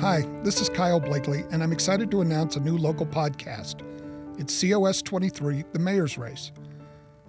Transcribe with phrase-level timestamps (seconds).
[0.00, 3.82] Hi, this is Kyle Blakely, and I'm excited to announce a new local podcast.
[4.38, 6.50] It's COS 23, the Mayor's Race.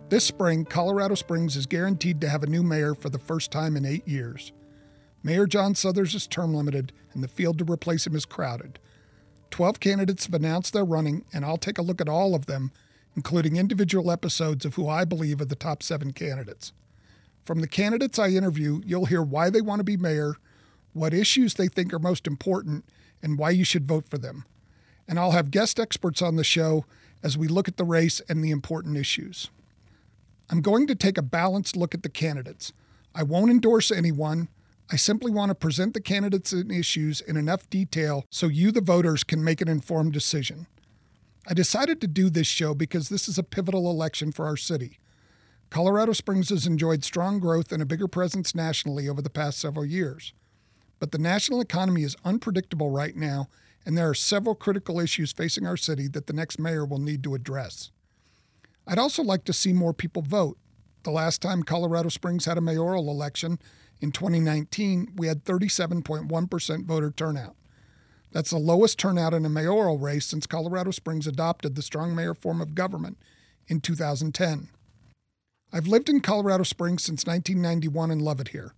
[0.10, 3.76] This spring, Colorado Springs is guaranteed to have a new mayor for the first time
[3.78, 4.54] in eight years.
[5.22, 8.80] Mayor John Suthers is term limited, and the field to replace him is crowded.
[9.52, 12.72] Twelve candidates have announced they're running, and I'll take a look at all of them,
[13.16, 16.74] including individual episodes of who I believe are the top seven candidates.
[17.46, 20.38] From the candidates I interview, you'll hear why they want to be mayor,
[20.94, 22.86] what issues they think are most important,
[23.22, 24.46] and why you should vote for them.
[25.08, 26.86] And I'll have guest experts on the show
[27.22, 29.50] as we look at the race and the important issues.
[30.50, 32.74] I'm going to take a balanced look at the candidates.
[33.16, 34.50] I won't endorse anyone.
[34.92, 38.82] I simply want to present the candidates and issues in enough detail so you, the
[38.82, 40.68] voters, can make an informed decision.
[41.48, 45.00] I decided to do this show because this is a pivotal election for our city.
[45.70, 49.86] Colorado Springs has enjoyed strong growth and a bigger presence nationally over the past several
[49.86, 50.34] years.
[51.04, 53.50] But the national economy is unpredictable right now,
[53.86, 57.26] and there are several critical issues facing our city that the next mayor will need
[57.26, 57.92] to address.
[58.88, 60.58] I'd also like to see more people vote.
[61.04, 63.60] The last time Colorado Springs had a mayoral election
[64.00, 67.58] in 2019, we had 37.1% voter turnout.
[68.32, 72.34] That's the lowest turnout in a mayoral race since Colorado Springs adopted the strong mayor
[72.34, 73.18] form of government
[73.68, 74.70] in 2010.
[75.74, 78.74] I've lived in Colorado Springs since 1991 and love it here.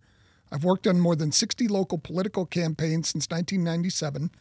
[0.52, 4.32] I've worked on more than 60 local political campaigns since 1997,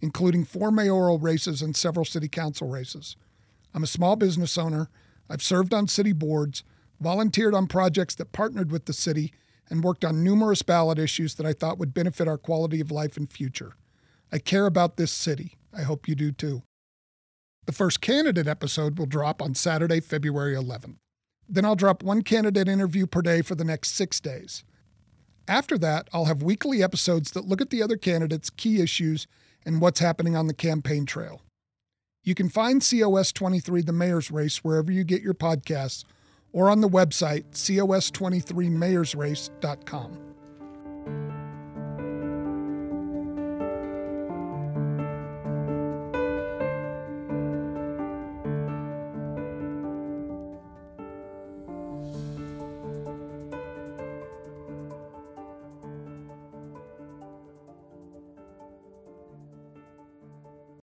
[0.00, 3.16] including four mayoral races and several city council races.
[3.74, 4.88] I'm a small business owner.
[5.28, 6.62] I've served on city boards,
[7.00, 9.32] volunteered on projects that partnered with the city,
[9.70, 13.16] and worked on numerous ballot issues that I thought would benefit our quality of life
[13.16, 13.74] and future.
[14.30, 15.56] I care about this city.
[15.76, 16.62] I hope you do too.
[17.66, 20.96] The first candidate episode will drop on Saturday, February 11th.
[21.48, 24.64] Then I'll drop one candidate interview per day for the next six days.
[25.46, 29.28] After that, I'll have weekly episodes that look at the other candidates' key issues
[29.66, 31.42] and what's happening on the campaign trail.
[32.22, 36.04] You can find COS 23 The Mayor's Race wherever you get your podcasts
[36.52, 40.23] or on the website cos23mayorsrace.com.